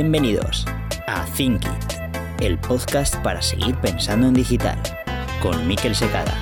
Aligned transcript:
Bienvenidos 0.00 0.64
a 1.08 1.24
Think 1.24 1.64
It, 1.64 2.40
el 2.40 2.56
podcast 2.56 3.16
para 3.16 3.42
seguir 3.42 3.74
pensando 3.78 4.28
en 4.28 4.34
digital, 4.34 4.80
con 5.42 5.66
Miquel 5.66 5.92
Secada. 5.92 6.32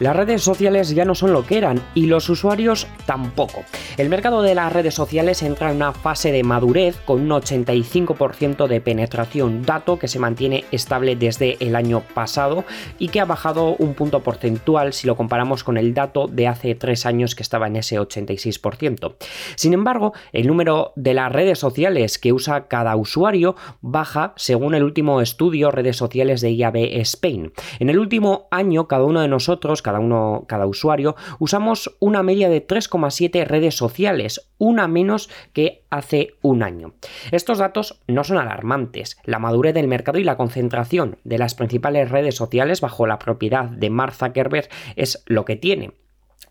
Las 0.00 0.14
redes 0.14 0.42
sociales 0.42 0.90
ya 0.90 1.06
no 1.06 1.14
son 1.14 1.32
lo 1.32 1.46
que 1.46 1.56
eran 1.56 1.80
y 1.94 2.04
los 2.04 2.28
usuarios 2.28 2.86
tampoco. 3.06 3.64
El 3.96 4.08
mercado 4.08 4.42
de 4.42 4.54
las 4.54 4.72
redes 4.72 4.94
sociales 4.94 5.42
entra 5.42 5.70
en 5.70 5.76
una 5.76 5.92
fase 5.92 6.32
de 6.32 6.42
madurez 6.42 6.96
con 7.04 7.20
un 7.20 7.30
85% 7.30 8.66
de 8.66 8.80
penetración, 8.80 9.62
dato 9.62 9.98
que 9.98 10.08
se 10.08 10.18
mantiene 10.18 10.64
estable 10.70 11.16
desde 11.16 11.56
el 11.60 11.76
año 11.76 12.02
pasado 12.14 12.64
y 12.98 13.08
que 13.08 13.20
ha 13.20 13.24
bajado 13.24 13.76
un 13.76 13.94
punto 13.94 14.20
porcentual 14.20 14.92
si 14.92 15.06
lo 15.06 15.16
comparamos 15.16 15.64
con 15.64 15.76
el 15.76 15.94
dato 15.94 16.26
de 16.26 16.48
hace 16.48 16.74
tres 16.74 17.06
años 17.06 17.34
que 17.34 17.42
estaba 17.42 17.66
en 17.66 17.76
ese 17.76 17.98
86%. 17.98 19.14
Sin 19.56 19.72
embargo, 19.72 20.12
el 20.32 20.46
número 20.46 20.92
de 20.96 21.14
las 21.14 21.32
redes 21.32 21.58
sociales 21.58 22.18
que 22.18 22.32
usa 22.32 22.68
cada 22.68 22.96
usuario 22.96 23.56
baja 23.80 24.32
según 24.36 24.74
el 24.74 24.82
último 24.82 25.20
estudio 25.20 25.70
redes 25.70 25.96
sociales 25.96 26.40
de 26.40 26.52
IAB 26.52 26.76
Spain. 27.00 27.52
En 27.78 27.90
el 27.90 27.98
último 27.98 28.48
año, 28.50 28.88
cada 28.88 29.04
uno 29.04 29.20
de 29.20 29.28
nosotros, 29.28 29.82
cada 29.82 30.00
uno, 30.00 30.44
cada 30.48 30.66
usuario, 30.66 31.16
usamos 31.38 31.96
una 32.00 32.22
media 32.22 32.48
de 32.48 32.60
3,7 32.94 33.46
redes 33.46 33.76
sociales, 33.76 34.50
una 34.58 34.88
menos 34.88 35.28
que 35.52 35.84
hace 35.90 36.34
un 36.42 36.62
año. 36.62 36.94
Estos 37.32 37.58
datos 37.58 38.00
no 38.06 38.24
son 38.24 38.38
alarmantes. 38.38 39.18
La 39.24 39.38
madurez 39.38 39.74
del 39.74 39.88
mercado 39.88 40.18
y 40.18 40.24
la 40.24 40.36
concentración 40.36 41.18
de 41.24 41.38
las 41.38 41.54
principales 41.54 42.10
redes 42.10 42.36
sociales 42.36 42.80
bajo 42.80 43.06
la 43.06 43.18
propiedad 43.18 43.64
de 43.64 43.90
Mark 43.90 44.14
Zuckerberg 44.14 44.68
es 44.96 45.22
lo 45.26 45.44
que 45.44 45.56
tiene. 45.56 45.92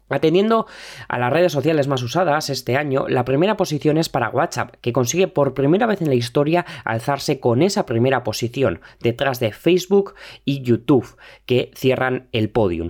Atendiendo 0.09 0.67
a 1.07 1.17
las 1.17 1.31
redes 1.31 1.53
sociales 1.53 1.87
más 1.87 2.03
usadas 2.03 2.49
este 2.49 2.75
año, 2.75 3.07
la 3.07 3.25
primera 3.25 3.57
posición 3.57 3.97
es 3.97 4.09
para 4.09 4.29
WhatsApp, 4.29 4.75
que 4.81 4.93
consigue 4.93 5.27
por 5.27 5.53
primera 5.53 5.87
vez 5.87 6.01
en 6.01 6.09
la 6.09 6.13
historia 6.13 6.65
alzarse 6.83 7.39
con 7.39 7.61
esa 7.61 7.85
primera 7.85 8.23
posición, 8.23 8.81
detrás 8.99 9.39
de 9.39 9.53
Facebook 9.53 10.13
y 10.45 10.61
YouTube, 10.61 11.17
que 11.45 11.71
cierran 11.73 12.27
el 12.31 12.49
podium. 12.49 12.89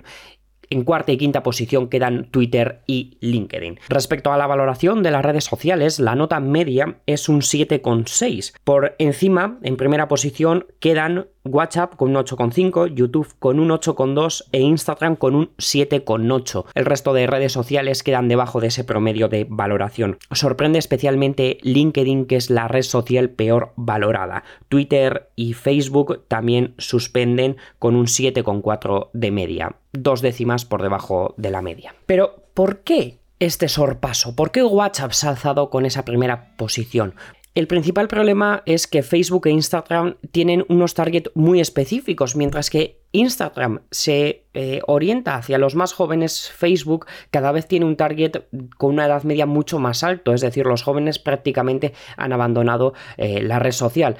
En 0.74 0.86
cuarta 0.86 1.12
y 1.12 1.18
quinta 1.18 1.44
posición 1.44 1.88
quedan 1.88 2.32
Twitter 2.32 2.82
y 2.88 3.20
LinkedIn. 3.22 3.80
Respecto 3.90 4.34
a 4.34 4.38
la 4.38 4.48
valoración 4.48 5.04
de 5.04 5.12
las 5.12 5.24
redes 5.24 5.44
sociales, 5.44 6.00
la 6.00 6.16
nota 6.16 6.40
media 6.40 6.96
es 7.06 7.30
un 7.30 7.42
7,6. 7.42 8.56
Por 8.64 8.96
encima, 8.98 9.60
en 9.62 9.78
primera 9.78 10.08
posición, 10.08 10.66
quedan 10.80 11.28
WhatsApp 11.46 11.96
con 11.96 12.16
un 12.16 12.24
8,5, 12.24 12.94
YouTube 12.94 13.34
con 13.40 13.60
un 13.60 13.70
8,2 13.70 14.46
e 14.52 14.62
Instagram 14.62 15.16
con 15.16 15.36
un 15.36 15.50
7,8. 15.58 16.66
El 16.74 16.86
resto 16.86 17.14
de 17.14 17.28
redes 17.28 17.52
sociales 17.52 18.04
quedan 18.04 18.30
debajo 18.30 18.62
de 18.62 18.68
ese 18.68 18.84
promedio 18.84 19.28
de 19.28 19.46
valoración. 19.50 20.18
Sorprende 20.32 20.80
especialmente 20.80 21.58
LinkedIn, 21.62 22.26
que 22.26 22.38
es 22.38 22.50
la 22.50 22.68
red 22.68 22.84
social 22.84 23.30
peor 23.30 23.74
valorada. 23.76 24.44
Twitter 24.70 25.30
y 25.36 25.54
Facebook 25.54 26.26
también 26.28 26.76
suspenden 26.78 27.58
con 27.78 27.96
un 27.96 28.06
7,4 28.06 29.10
de 29.14 29.32
media, 29.32 29.76
dos 29.92 30.22
décimas 30.22 30.66
por 30.66 30.82
debajo 30.82 31.34
de 31.38 31.52
la 31.52 31.62
media. 31.62 31.96
Pero, 32.06 32.44
¿por 32.54 32.80
qué 32.80 33.20
este 33.40 33.68
sorpaso? 33.68 34.36
¿Por 34.36 34.52
qué 34.52 34.64
WhatsApp 34.64 35.12
se 35.12 35.28
ha 35.28 35.32
alzado 35.32 35.70
con 35.70 35.86
esa 35.86 36.06
primera 36.06 36.56
posición? 36.56 37.16
El 37.56 37.68
principal 37.68 38.08
problema 38.08 38.64
es 38.66 38.88
que 38.88 39.04
Facebook 39.04 39.46
e 39.46 39.52
Instagram 39.52 40.16
tienen 40.32 40.66
unos 40.70 40.96
targets 40.96 41.30
muy 41.36 41.60
específicos, 41.60 42.36
mientras 42.36 42.72
que 42.72 43.04
Instagram 43.12 43.82
se 43.92 44.48
eh, 44.56 44.82
orienta 44.88 45.36
hacia 45.36 45.60
los 45.60 45.76
más 45.76 45.94
jóvenes, 45.94 46.50
Facebook 46.50 47.06
cada 47.30 47.52
vez 47.52 47.68
tiene 47.68 47.86
un 47.86 47.96
target 47.96 48.48
con 48.78 48.96
una 48.96 49.06
edad 49.06 49.22
media 49.22 49.46
mucho 49.46 49.78
más 49.78 50.04
alto, 50.04 50.34
es 50.34 50.42
decir, 50.42 50.66
los 50.66 50.82
jóvenes 50.82 51.20
prácticamente 51.20 51.94
han 52.18 52.34
abandonado 52.34 52.96
eh, 53.18 53.44
la 53.44 53.60
red 53.60 53.72
social. 53.72 54.18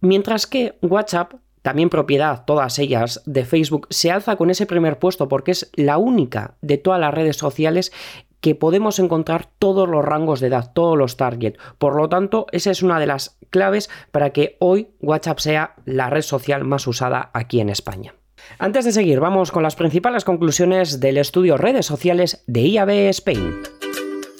Mientras 0.00 0.46
que 0.46 0.78
WhatsApp 0.80 1.34
también 1.60 1.90
propiedad, 1.90 2.44
todas 2.46 2.78
ellas, 2.78 3.22
de 3.26 3.44
Facebook, 3.44 3.88
se 3.90 4.10
alza 4.10 4.36
con 4.36 4.48
ese 4.48 4.64
primer 4.64 4.98
puesto 4.98 5.28
porque 5.28 5.50
es 5.50 5.70
la 5.74 5.98
única 5.98 6.56
de 6.62 6.78
todas 6.78 6.98
las 6.98 7.12
redes 7.12 7.36
sociales 7.36 7.92
que 8.40 8.54
podemos 8.54 8.98
encontrar 8.98 9.48
todos 9.58 9.88
los 9.88 10.04
rangos 10.04 10.40
de 10.40 10.48
edad, 10.48 10.72
todos 10.72 10.96
los 10.96 11.16
targets. 11.16 11.58
Por 11.78 11.94
lo 11.94 12.08
tanto, 12.08 12.46
esa 12.52 12.70
es 12.70 12.82
una 12.82 12.98
de 12.98 13.06
las 13.06 13.38
claves 13.50 13.90
para 14.10 14.30
que 14.30 14.56
hoy 14.60 14.88
WhatsApp 15.00 15.38
sea 15.38 15.74
la 15.84 16.10
red 16.10 16.22
social 16.22 16.64
más 16.64 16.86
usada 16.86 17.30
aquí 17.34 17.60
en 17.60 17.68
España. 17.68 18.14
Antes 18.58 18.84
de 18.84 18.92
seguir, 18.92 19.20
vamos 19.20 19.52
con 19.52 19.62
las 19.62 19.76
principales 19.76 20.24
conclusiones 20.24 21.00
del 21.00 21.18
estudio 21.18 21.56
redes 21.56 21.86
sociales 21.86 22.42
de 22.46 22.62
IAB 22.62 22.90
Spain. 23.10 23.79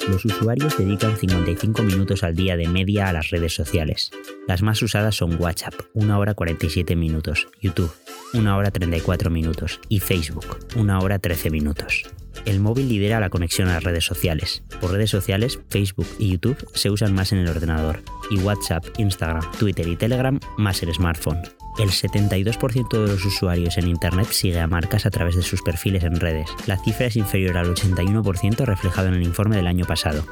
Los 0.08 0.24
usuarios 0.24 0.76
dedican 0.78 1.16
55 1.16 1.82
minutos 1.82 2.24
al 2.24 2.34
día 2.34 2.56
de 2.56 2.68
media 2.68 3.08
a 3.08 3.12
las 3.12 3.30
redes 3.30 3.54
sociales. 3.54 4.10
Las 4.48 4.62
más 4.62 4.82
usadas 4.82 5.14
son 5.14 5.40
WhatsApp, 5.40 5.74
1 5.94 6.18
hora 6.18 6.34
47 6.34 6.96
minutos, 6.96 7.48
YouTube, 7.60 7.92
1 8.32 8.56
hora 8.56 8.70
34 8.70 9.30
minutos 9.30 9.80
y 9.88 10.00
Facebook, 10.00 10.58
1 10.76 10.98
hora 10.98 11.18
13 11.18 11.50
minutos. 11.50 12.04
El 12.46 12.60
móvil 12.60 12.88
lidera 12.88 13.20
la 13.20 13.30
conexión 13.30 13.68
a 13.68 13.74
las 13.74 13.84
redes 13.84 14.04
sociales. 14.04 14.62
Por 14.80 14.92
redes 14.92 15.10
sociales, 15.10 15.60
Facebook 15.68 16.06
y 16.18 16.30
YouTube 16.30 16.68
se 16.74 16.90
usan 16.90 17.14
más 17.14 17.32
en 17.32 17.38
el 17.38 17.48
ordenador 17.48 18.02
y 18.30 18.38
WhatsApp, 18.38 18.84
Instagram, 18.98 19.42
Twitter 19.58 19.86
y 19.86 19.96
Telegram 19.96 20.40
más 20.56 20.82
el 20.82 20.92
smartphone. 20.94 21.59
El 21.78 21.90
72% 21.90 22.90
de 22.90 23.08
los 23.08 23.24
usuarios 23.24 23.78
en 23.78 23.88
Internet 23.88 24.28
sigue 24.32 24.60
a 24.60 24.66
marcas 24.66 25.06
a 25.06 25.10
través 25.10 25.36
de 25.36 25.42
sus 25.42 25.62
perfiles 25.62 26.04
en 26.04 26.16
redes. 26.16 26.50
La 26.66 26.76
cifra 26.76 27.06
es 27.06 27.16
inferior 27.16 27.56
al 27.56 27.74
81% 27.74 28.64
reflejado 28.64 29.08
en 29.08 29.14
el 29.14 29.22
informe 29.22 29.56
del 29.56 29.66
año 29.66 29.86
pasado. 29.86 30.24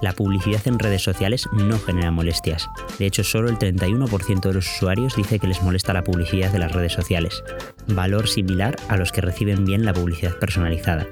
La 0.00 0.12
publicidad 0.12 0.66
en 0.66 0.78
redes 0.78 1.02
sociales 1.02 1.46
no 1.52 1.78
genera 1.78 2.10
molestias. 2.10 2.68
De 2.98 3.06
hecho, 3.06 3.24
solo 3.24 3.48
el 3.48 3.58
31% 3.58 4.40
de 4.40 4.54
los 4.54 4.66
usuarios 4.66 5.16
dice 5.16 5.38
que 5.38 5.46
les 5.46 5.62
molesta 5.62 5.92
la 5.92 6.04
publicidad 6.04 6.50
de 6.52 6.58
las 6.58 6.72
redes 6.72 6.92
sociales, 6.92 7.42
valor 7.88 8.28
similar 8.28 8.76
a 8.88 8.96
los 8.96 9.12
que 9.12 9.20
reciben 9.20 9.64
bien 9.64 9.84
la 9.84 9.94
publicidad 9.94 10.38
personalizada. 10.38 11.06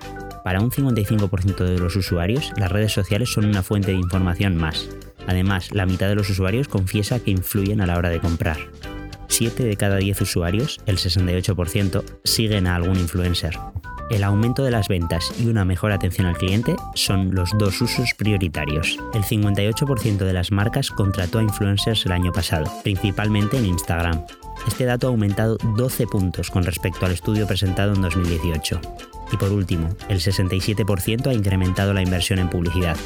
Para 0.45 0.61
un 0.61 0.71
55% 0.71 1.65
de 1.65 1.79
los 1.79 1.97
usuarios, 1.97 2.53
las 2.57 2.73
redes 2.73 2.93
sociales 2.93 3.31
son 3.31 3.45
una 3.45 3.63
fuente 3.63 3.93
de 3.93 3.99
información 3.99 4.57
más. 4.57 4.89
Además, 5.27 5.71
la 5.73 5.87
mitad 5.87 6.09
de 6.09 6.17
los 6.17 6.31
usuarios 6.31 6.69
confiesa 6.69 7.21
que 7.21 7.31
influyen 7.31 7.81
a 7.81 7.87
la 7.87 7.97
hora 7.97 8.11
de 8.11 8.21
comprar. 8.21 8.59
7 9.33 9.65
de 9.65 9.77
cada 9.77 9.97
10 9.97 10.21
usuarios, 10.21 10.79
el 10.87 10.99
68%, 10.99 12.05
siguen 12.23 12.67
a 12.67 12.77
algún 12.77 12.99
influencer. 12.99 13.59
El 14.11 14.25
aumento 14.25 14.63
de 14.63 14.71
las 14.71 14.89
ventas 14.89 15.33
y 15.41 15.47
una 15.47 15.65
mejor 15.65 15.91
atención 15.91 16.27
al 16.27 16.37
cliente 16.37 16.77
son 16.95 17.35
los 17.35 17.51
dos 17.57 17.81
usos 17.81 18.13
prioritarios. 18.19 18.99
El 19.15 19.23
58% 19.23 20.19
de 20.19 20.33
las 20.35 20.53
marcas 20.53 20.91
contrató 20.91 21.39
a 21.39 21.43
influencers 21.43 22.05
el 22.05 22.13
año 22.13 22.31
pasado, 22.31 22.71
principalmente 22.83 23.57
en 23.57 23.65
Instagram. 23.65 24.23
Este 24.69 24.85
dato 24.85 25.07
ha 25.07 25.11
aumentado 25.11 25.57
12 25.77 26.07
puntos 26.09 26.51
con 26.51 26.63
respecto 26.63 27.07
al 27.07 27.13
estudio 27.13 27.47
presentado 27.47 27.95
en 27.95 28.03
2018. 28.03 28.81
Y 29.33 29.37
por 29.39 29.51
último, 29.51 29.89
el 30.11 30.21
67% 30.21 31.29
ha 31.29 31.33
incrementado 31.33 31.95
la 31.95 32.03
inversión 32.03 32.39
en 32.39 32.51
publicidad. 32.51 32.99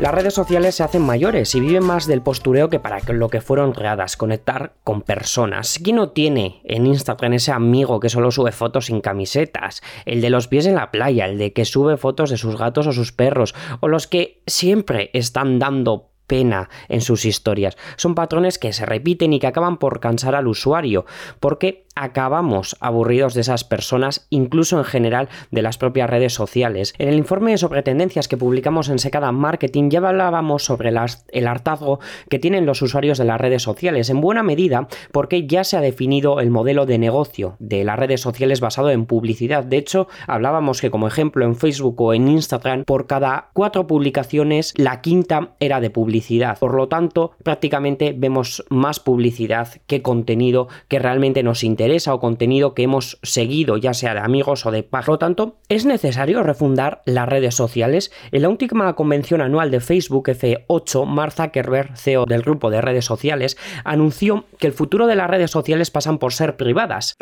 Las 0.00 0.14
redes 0.14 0.32
sociales 0.32 0.76
se 0.76 0.84
hacen 0.84 1.02
mayores 1.02 1.56
y 1.56 1.60
viven 1.60 1.82
más 1.82 2.06
del 2.06 2.22
postureo 2.22 2.68
que 2.70 2.78
para 2.78 3.00
lo 3.08 3.28
que 3.28 3.40
fueron 3.40 3.72
creadas, 3.72 4.16
conectar 4.16 4.74
con 4.84 5.02
personas. 5.02 5.80
¿Quién 5.82 5.96
no 5.96 6.10
tiene 6.10 6.60
en 6.62 6.86
Instagram 6.86 7.32
ese 7.32 7.50
amigo 7.50 7.98
que 7.98 8.08
solo 8.08 8.30
sube 8.30 8.52
fotos 8.52 8.86
sin 8.86 9.00
camisetas? 9.00 9.82
El 10.06 10.20
de 10.20 10.30
los 10.30 10.46
pies 10.46 10.66
en 10.66 10.76
la 10.76 10.92
playa, 10.92 11.26
el 11.26 11.36
de 11.36 11.52
que 11.52 11.64
sube 11.64 11.96
fotos 11.96 12.30
de 12.30 12.36
sus 12.36 12.56
gatos 12.56 12.86
o 12.86 12.92
sus 12.92 13.10
perros, 13.10 13.56
o 13.80 13.88
los 13.88 14.06
que 14.06 14.40
siempre 14.46 15.10
están 15.14 15.58
dando 15.58 16.10
pena 16.28 16.70
en 16.88 17.00
sus 17.00 17.24
historias. 17.24 17.76
Son 17.96 18.14
patrones 18.14 18.58
que 18.58 18.72
se 18.72 18.86
repiten 18.86 19.32
y 19.32 19.40
que 19.40 19.48
acaban 19.48 19.78
por 19.78 19.98
cansar 19.98 20.36
al 20.36 20.46
usuario, 20.46 21.06
porque 21.40 21.87
acabamos 22.02 22.76
aburridos 22.80 23.34
de 23.34 23.40
esas 23.40 23.64
personas, 23.64 24.26
incluso 24.30 24.78
en 24.78 24.84
general 24.84 25.28
de 25.50 25.62
las 25.62 25.78
propias 25.78 26.08
redes 26.08 26.32
sociales. 26.32 26.94
En 26.98 27.08
el 27.08 27.16
informe 27.16 27.58
sobre 27.58 27.82
tendencias 27.82 28.28
que 28.28 28.36
publicamos 28.36 28.88
en 28.88 28.98
Secada 28.98 29.32
Marketing 29.32 29.90
ya 29.90 29.98
hablábamos 29.98 30.64
sobre 30.64 30.90
el 30.90 31.46
hartazgo 31.46 31.98
que 32.28 32.38
tienen 32.38 32.66
los 32.66 32.82
usuarios 32.82 33.18
de 33.18 33.24
las 33.24 33.40
redes 33.40 33.62
sociales, 33.62 34.10
en 34.10 34.20
buena 34.20 34.42
medida 34.42 34.88
porque 35.12 35.46
ya 35.46 35.64
se 35.64 35.76
ha 35.76 35.80
definido 35.80 36.40
el 36.40 36.50
modelo 36.50 36.86
de 36.86 36.98
negocio 36.98 37.56
de 37.58 37.84
las 37.84 37.98
redes 37.98 38.20
sociales 38.20 38.60
basado 38.60 38.90
en 38.90 39.06
publicidad. 39.06 39.64
De 39.64 39.76
hecho, 39.76 40.06
hablábamos 40.26 40.80
que 40.80 40.90
como 40.90 41.08
ejemplo 41.08 41.44
en 41.44 41.56
Facebook 41.56 42.00
o 42.00 42.14
en 42.14 42.28
Instagram, 42.28 42.84
por 42.84 43.06
cada 43.06 43.50
cuatro 43.52 43.86
publicaciones, 43.86 44.72
la 44.76 45.00
quinta 45.00 45.56
era 45.58 45.80
de 45.80 45.90
publicidad. 45.90 46.58
Por 46.58 46.74
lo 46.74 46.88
tanto, 46.88 47.32
prácticamente 47.42 48.14
vemos 48.16 48.64
más 48.68 49.00
publicidad 49.00 49.68
que 49.86 50.02
contenido 50.02 50.68
que 50.86 50.98
realmente 50.98 51.42
nos 51.42 51.64
interesa 51.64 51.87
o 51.88 52.20
contenido 52.20 52.74
que 52.74 52.82
hemos 52.82 53.18
seguido, 53.22 53.76
ya 53.76 53.94
sea 53.94 54.14
de 54.14 54.20
amigos 54.20 54.66
o 54.66 54.70
de 54.70 54.82
páginas. 54.82 54.98
Por 55.06 55.14
lo 55.14 55.18
tanto, 55.18 55.60
es 55.68 55.84
necesario 55.84 56.42
refundar 56.42 57.02
las 57.06 57.28
redes 57.28 57.54
sociales. 57.54 58.12
En 58.32 58.42
la 58.42 58.48
última 58.48 58.92
convención 58.94 59.40
anual 59.40 59.70
de 59.70 59.80
Facebook 59.80 60.28
F8, 60.28 61.06
Mark 61.06 61.32
Zuckerberg, 61.32 61.96
CEO 61.96 62.26
del 62.26 62.42
grupo 62.42 62.70
de 62.70 62.80
redes 62.80 63.04
sociales, 63.04 63.56
anunció 63.84 64.44
que 64.58 64.66
el 64.66 64.72
futuro 64.72 65.06
de 65.06 65.14
las 65.14 65.30
redes 65.30 65.50
sociales 65.50 65.90
pasan 65.90 66.18
por 66.18 66.32
ser 66.32 66.56
privadas. 66.56 67.16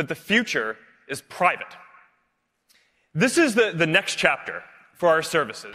This 3.19 3.39
is 3.39 3.55
the, 3.55 3.73
the 3.73 3.87
next 3.87 4.19
chapter 4.19 4.63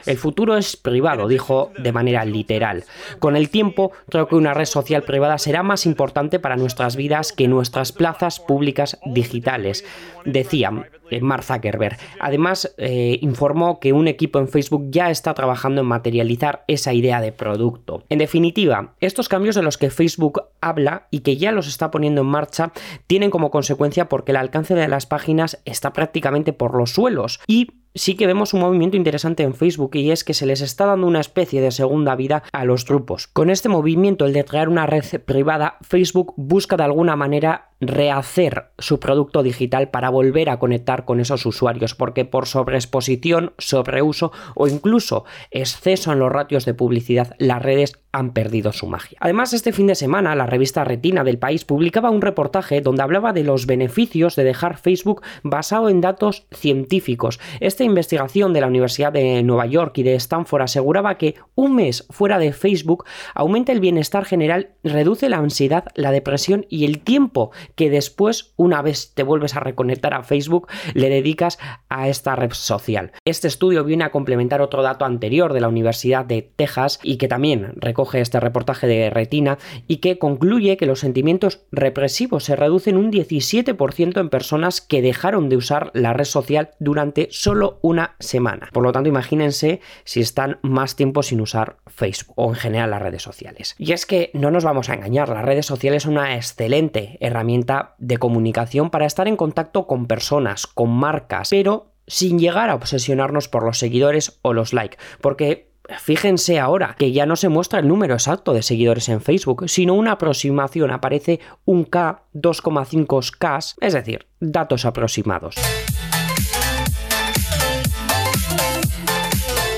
El 0.05 0.17
futuro 0.17 0.57
es 0.57 0.75
privado, 0.77 1.27
dijo 1.27 1.71
de 1.77 1.91
manera 1.91 2.25
literal. 2.25 2.85
Con 3.19 3.35
el 3.35 3.49
tiempo, 3.49 3.91
creo 4.09 4.27
que 4.27 4.35
una 4.35 4.53
red 4.53 4.65
social 4.65 5.03
privada 5.03 5.37
será 5.37 5.63
más 5.63 5.85
importante 5.85 6.39
para 6.39 6.57
nuestras 6.57 6.95
vidas 6.95 7.31
que 7.31 7.47
nuestras 7.47 7.91
plazas 7.91 8.39
públicas 8.39 8.99
digitales, 9.05 9.85
decía 10.25 10.71
eh, 10.71 11.00
Mark 11.19 11.43
Zuckerberg. 11.43 11.97
Además, 12.19 12.73
eh, 12.77 13.17
informó 13.21 13.79
que 13.79 13.91
un 13.91 14.07
equipo 14.07 14.39
en 14.39 14.47
Facebook 14.47 14.87
ya 14.89 15.09
está 15.09 15.33
trabajando 15.33 15.81
en 15.81 15.87
materializar 15.87 16.63
esa 16.67 16.93
idea 16.93 17.19
de 17.21 17.31
producto. 17.31 18.03
En 18.09 18.19
definitiva, 18.19 18.93
estos 18.99 19.27
cambios 19.27 19.55
de 19.55 19.63
los 19.63 19.77
que 19.77 19.89
Facebook 19.89 20.43
habla 20.61 21.07
y 21.11 21.19
que 21.19 21.37
ya 21.37 21.51
los 21.51 21.67
está 21.67 21.91
poniendo 21.91 22.21
en 22.21 22.27
marcha 22.27 22.71
tienen 23.07 23.31
como 23.31 23.51
consecuencia 23.51 24.07
porque 24.07 24.31
el 24.31 24.37
alcance 24.37 24.75
de 24.75 24.87
las 24.87 25.05
páginas 25.05 25.61
está 25.65 25.93
prácticamente 25.93 26.53
por 26.53 26.75
los 26.75 26.91
suelos 26.91 27.39
y 27.47 27.81
sí 27.93 28.15
que 28.15 28.27
vemos 28.27 28.53
un 28.53 28.61
movimiento 28.61 28.97
interesante 28.97 29.43
en 29.43 29.53
Facebook 29.53 29.95
y 29.95 30.11
es 30.11 30.23
que 30.23 30.33
se 30.33 30.45
les 30.45 30.61
está 30.61 30.85
dando 30.85 31.07
una 31.07 31.19
especie 31.19 31.61
de 31.61 31.71
segunda 31.71 32.15
vida 32.15 32.43
a 32.51 32.65
los 32.65 32.85
grupos. 32.85 33.27
Con 33.27 33.49
este 33.49 33.69
movimiento, 33.69 34.25
el 34.25 34.33
de 34.33 34.45
crear 34.45 34.69
una 34.69 34.85
red 34.85 35.03
privada, 35.25 35.77
Facebook 35.81 36.33
busca 36.37 36.77
de 36.77 36.83
alguna 36.83 37.15
manera 37.15 37.70
rehacer 37.81 38.71
su 38.77 38.99
producto 38.99 39.43
digital 39.43 39.89
para 39.89 40.09
volver 40.09 40.49
a 40.49 40.59
conectar 40.59 41.03
con 41.03 41.19
esos 41.19 41.45
usuarios, 41.45 41.95
porque 41.95 42.25
por 42.25 42.47
sobreexposición, 42.47 43.53
sobreuso 43.57 44.31
o 44.55 44.67
incluso 44.67 45.25
exceso 45.49 46.13
en 46.13 46.19
los 46.19 46.31
ratios 46.31 46.65
de 46.65 46.75
publicidad, 46.75 47.35
las 47.39 47.61
redes 47.61 48.01
han 48.13 48.33
perdido 48.33 48.73
su 48.73 48.87
magia. 48.87 49.17
Además, 49.21 49.53
este 49.53 49.71
fin 49.71 49.87
de 49.87 49.95
semana, 49.95 50.35
la 50.35 50.45
revista 50.45 50.83
Retina 50.83 51.23
del 51.23 51.39
país 51.39 51.63
publicaba 51.65 52.09
un 52.09 52.21
reportaje 52.21 52.81
donde 52.81 53.03
hablaba 53.03 53.31
de 53.31 53.43
los 53.43 53.65
beneficios 53.65 54.35
de 54.35 54.43
dejar 54.43 54.77
Facebook 54.77 55.21
basado 55.43 55.89
en 55.89 56.01
datos 56.01 56.45
científicos. 56.51 57.39
Esta 57.59 57.83
investigación 57.83 58.53
de 58.53 58.61
la 58.61 58.67
Universidad 58.67 59.13
de 59.13 59.41
Nueva 59.43 59.65
York 59.65 59.97
y 59.97 60.03
de 60.03 60.15
Stanford 60.15 60.63
aseguraba 60.63 61.17
que 61.17 61.35
un 61.55 61.75
mes 61.75 62.05
fuera 62.09 62.37
de 62.37 62.51
Facebook 62.51 63.05
aumenta 63.33 63.71
el 63.71 63.79
bienestar 63.79 64.25
general, 64.25 64.71
reduce 64.83 65.29
la 65.29 65.37
ansiedad, 65.37 65.85
la 65.95 66.11
depresión 66.11 66.65
y 66.69 66.85
el 66.85 66.99
tiempo 66.99 67.51
que 67.75 67.89
después, 67.89 68.53
una 68.55 68.81
vez 68.81 69.13
te 69.13 69.23
vuelves 69.23 69.55
a 69.55 69.59
reconectar 69.59 70.13
a 70.13 70.23
Facebook, 70.23 70.67
le 70.93 71.09
dedicas 71.09 71.59
a 71.89 72.07
esta 72.07 72.35
red 72.35 72.51
social. 72.53 73.11
Este 73.25 73.47
estudio 73.47 73.83
viene 73.83 74.03
a 74.03 74.11
complementar 74.11 74.61
otro 74.61 74.81
dato 74.81 75.05
anterior 75.05 75.53
de 75.53 75.61
la 75.61 75.67
Universidad 75.67 76.25
de 76.25 76.41
Texas 76.41 76.99
y 77.03 77.17
que 77.17 77.27
también 77.27 77.73
recoge 77.75 78.21
este 78.21 78.39
reportaje 78.39 78.87
de 78.87 79.09
Retina 79.09 79.57
y 79.87 79.97
que 79.97 80.17
concluye 80.17 80.77
que 80.77 80.85
los 80.85 80.99
sentimientos 80.99 81.65
represivos 81.71 82.43
se 82.43 82.55
reducen 82.55 82.97
un 82.97 83.11
17% 83.11 84.19
en 84.19 84.29
personas 84.29 84.81
que 84.81 85.01
dejaron 85.01 85.49
de 85.49 85.57
usar 85.57 85.91
la 85.93 86.13
red 86.13 86.25
social 86.25 86.71
durante 86.79 87.27
solo 87.31 87.79
una 87.81 88.15
semana. 88.19 88.69
Por 88.71 88.83
lo 88.83 88.91
tanto, 88.91 89.09
imagínense 89.09 89.81
si 90.03 90.21
están 90.21 90.59
más 90.61 90.95
tiempo 90.95 91.23
sin 91.23 91.41
usar 91.41 91.77
Facebook 91.87 92.33
o 92.37 92.49
en 92.49 92.55
general 92.55 92.91
las 92.91 93.01
redes 93.01 93.21
sociales. 93.21 93.75
Y 93.77 93.91
es 93.91 94.05
que 94.05 94.31
no 94.33 94.51
nos 94.51 94.63
vamos 94.63 94.89
a 94.89 94.93
engañar, 94.93 95.29
las 95.29 95.45
redes 95.45 95.65
sociales 95.65 96.03
son 96.03 96.13
una 96.13 96.35
excelente 96.35 97.17
herramienta 97.19 97.70
de 97.97 98.17
comunicación 98.17 98.89
para 98.89 99.05
estar 99.05 99.27
en 99.27 99.37
contacto 99.37 99.87
con 99.87 100.07
personas, 100.07 100.67
con 100.67 100.89
marcas, 100.89 101.49
pero 101.49 101.93
sin 102.07 102.39
llegar 102.39 102.69
a 102.69 102.75
obsesionarnos 102.75 103.47
por 103.47 103.63
los 103.63 103.77
seguidores 103.77 104.39
o 104.41 104.53
los 104.53 104.73
likes, 104.73 104.97
porque 105.21 105.71
Fíjense 105.99 106.59
ahora 106.59 106.95
que 106.97 107.11
ya 107.11 107.25
no 107.25 107.35
se 107.35 107.49
muestra 107.49 107.79
el 107.79 107.87
número 107.87 108.13
exacto 108.13 108.53
de 108.53 108.61
seguidores 108.61 109.09
en 109.09 109.19
Facebook, 109.19 109.67
sino 109.67 109.93
una 109.93 110.13
aproximación, 110.13 110.91
aparece 110.91 111.39
un 111.65 111.83
K, 111.83 112.23
2,5 112.33 113.37
K, 113.37 113.59
es 113.81 113.93
decir, 113.93 114.27
datos 114.39 114.85
aproximados. 114.85 115.55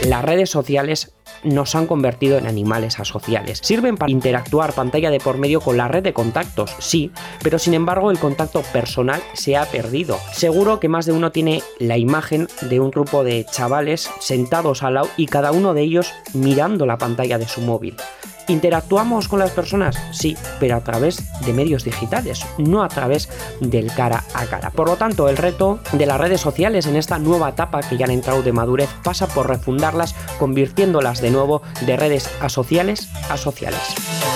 Las 0.06 0.24
redes 0.24 0.50
sociales 0.50 1.16
nos 1.44 1.75
han 1.75 1.88
convertido 1.88 2.38
en 2.38 2.48
animales 2.48 3.00
asociales. 3.00 3.60
Sirven 3.62 3.98
para 3.98 4.12
interactuar 4.12 4.74
pantalla 4.74 5.12
de 5.12 5.19
por 5.19 5.38
medio 5.38 5.62
con 5.62 5.78
la 5.78 5.88
red 5.88 6.04
de 6.04 6.13
contactos, 6.13 6.75
sí, 6.80 7.12
pero 7.42 7.60
sin 7.60 7.74
embargo 7.74 8.12
el 8.12 8.19
contacto 8.19 8.62
personal 8.74 9.22
se 9.34 9.57
ha 9.57 9.66
perdido. 9.66 10.18
Seguro 10.34 10.80
que 10.80 10.90
más 10.90 11.06
de 11.06 11.13
uno 11.13 11.31
tiene 11.31 11.62
la 11.80 11.98
imagen 11.98 12.48
de 12.62 12.80
un 12.80 12.92
grupo 12.92 13.24
de 13.24 13.45
chavales 13.50 14.10
sentados 14.19 14.84
al 14.84 14.95
lado 14.95 15.10
y 15.18 15.28
cada 15.28 15.51
uno 15.51 15.74
de 15.74 15.81
ellos 15.81 16.12
mirando 16.34 16.86
la 16.86 16.98
pantalla 16.98 17.38
de 17.38 17.48
su 17.48 17.62
móvil. 17.62 17.95
¿Interactuamos 18.48 19.28
con 19.28 19.40
las 19.40 19.51
personas? 19.51 19.98
Sí, 20.12 20.36
pero 20.60 20.75
a 20.75 20.84
través 20.84 21.24
de 21.45 21.54
medios 21.54 21.84
digitales, 21.84 22.45
no 22.57 22.84
a 22.84 22.90
través 22.90 23.30
del 23.60 23.92
cara 23.94 24.24
a 24.34 24.45
cara. 24.45 24.72
Por 24.72 24.90
lo 24.90 24.98
tanto, 24.98 25.30
el 25.30 25.38
reto 25.38 25.80
de 25.94 26.06
las 26.06 26.19
redes 26.19 26.42
sociales 26.42 26.86
en 26.86 26.95
esta 26.95 27.19
nueva 27.19 27.50
etapa 27.50 27.81
que 27.81 27.98
ya 27.98 28.06
han 28.06 28.12
entrado 28.12 28.44
de 28.44 28.51
madurez 28.51 28.90
pasa 29.04 29.28
por 29.28 29.48
refundarlas, 29.48 30.16
convirtiéndolas 30.40 31.22
de 31.22 31.31
nuevo 31.31 31.62
de 31.86 31.98
redes 31.98 32.30
asociales 32.42 33.10
a 33.30 33.38
sociales. 33.38 34.32